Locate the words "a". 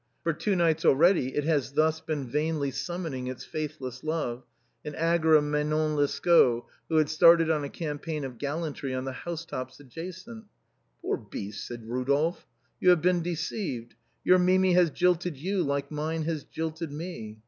7.63-7.69